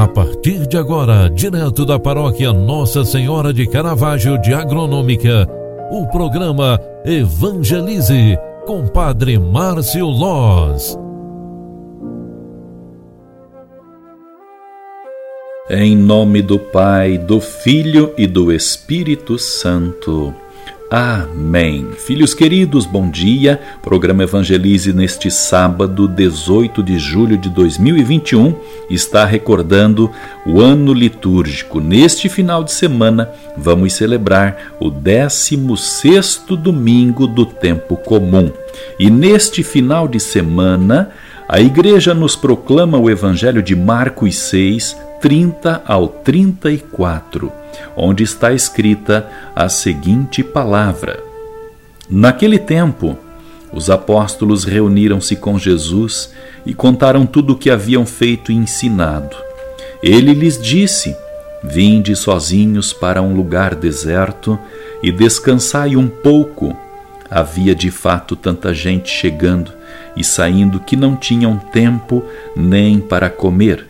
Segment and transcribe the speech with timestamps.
[0.00, 5.46] A partir de agora, direto da paróquia Nossa Senhora de Caravaggio de Agronômica,
[5.90, 10.98] o programa Evangelize com Padre Márcio Loz.
[15.68, 20.34] Em nome do Pai, do Filho e do Espírito Santo.
[20.90, 21.92] Amém.
[21.96, 23.60] Filhos queridos, bom dia.
[23.80, 28.56] Programa Evangelize neste sábado, 18 de julho de 2021,
[28.90, 30.10] está recordando
[30.44, 31.78] o ano litúrgico.
[31.78, 38.50] Neste final de semana, vamos celebrar o 16º domingo do tempo comum.
[38.98, 41.10] E neste final de semana,
[41.48, 47.60] a igreja nos proclama o evangelho de Marcos 6, 30 ao 34
[47.96, 51.22] onde está escrita a seguinte palavra:
[52.08, 53.16] Naquele tempo,
[53.72, 56.32] os apóstolos reuniram-se com Jesus
[56.66, 59.36] e contaram tudo o que haviam feito e ensinado.
[60.02, 61.16] Ele lhes disse:
[61.62, 64.58] Vinde sozinhos para um lugar deserto
[65.02, 66.76] e descansai um pouco.
[67.30, 69.72] Havia de fato tanta gente chegando
[70.16, 72.24] e saindo que não tinham tempo
[72.56, 73.89] nem para comer.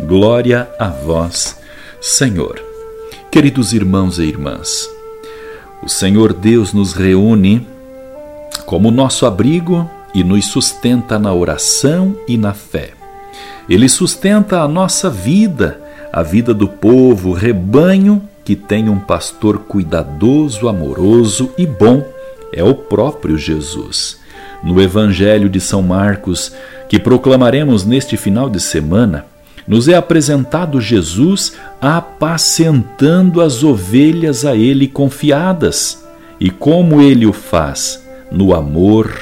[0.00, 1.56] Glória a vós,
[2.00, 2.60] Senhor.
[3.30, 4.90] Queridos irmãos e irmãs,
[5.84, 7.64] o Senhor Deus nos reúne
[8.66, 12.90] como nosso abrigo e nos sustenta na oração e na fé.
[13.68, 15.80] Ele sustenta a nossa vida,
[16.12, 22.04] a vida do povo, rebanho que tem um pastor cuidadoso, amoroso e bom,
[22.52, 24.18] é o próprio Jesus.
[24.62, 26.52] No Evangelho de São Marcos,
[26.88, 29.26] que proclamaremos neste final de semana,
[29.66, 36.04] nos é apresentado Jesus apacentando as ovelhas a ele confiadas.
[36.38, 38.04] E como ele o faz?
[38.30, 39.14] No amor,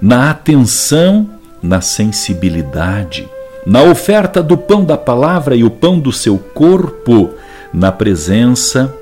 [0.00, 1.28] na atenção,
[1.62, 3.28] na sensibilidade,
[3.66, 7.30] na oferta do pão da palavra e o pão do seu corpo,
[7.72, 8.94] na presença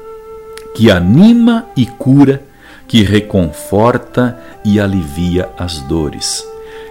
[0.74, 2.42] que anima e cura,
[2.86, 6.46] que reconforta e alivia as dores.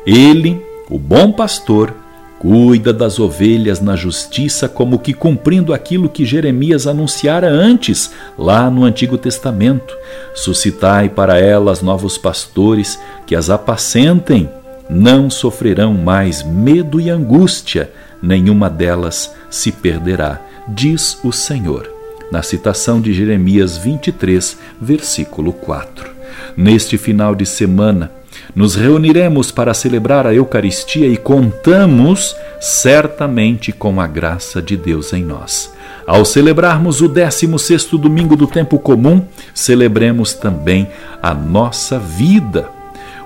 [0.06, 1.94] Ele, o bom pastor,
[2.38, 8.84] Cuida das ovelhas na justiça, como que cumprindo aquilo que Jeremias anunciara antes, lá no
[8.84, 9.96] Antigo Testamento.
[10.34, 14.50] Suscitai para elas novos pastores que as apacentem.
[14.90, 17.90] Não sofrerão mais medo e angústia,
[18.22, 21.90] nenhuma delas se perderá, diz o Senhor.
[22.32, 26.14] Na citação de Jeremias 23, versículo 4.
[26.58, 28.12] Neste final de semana,
[28.56, 35.24] nos reuniremos para celebrar a Eucaristia e contamos certamente com a graça de Deus em
[35.24, 35.74] nós.
[36.08, 40.88] Ao celebrarmos o 16º domingo do tempo comum, celebremos também
[41.22, 42.70] a nossa vida.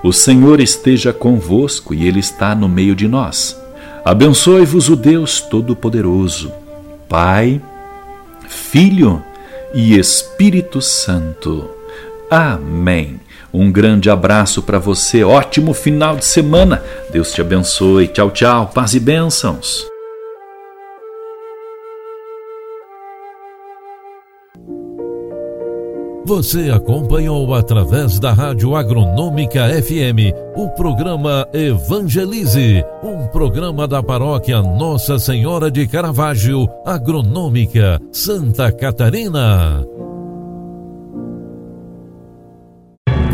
[0.01, 3.59] O Senhor esteja convosco e ele está no meio de nós.
[4.05, 6.53] Abençoe-vos o Deus todo-poderoso,
[7.09, 7.61] Pai,
[8.47, 9.21] Filho
[9.73, 11.69] e Espírito Santo.
[12.31, 13.19] Amém.
[13.53, 16.81] Um grande abraço para você, ótimo final de semana.
[17.11, 18.07] Deus te abençoe.
[18.07, 18.71] Tchau, tchau.
[18.73, 19.89] Paz e bênçãos.
[26.29, 35.17] Você acompanhou através da Rádio Agronômica FM o programa Evangelize, um programa da paróquia Nossa
[35.17, 39.83] Senhora de Caravaggio, Agronômica, Santa Catarina.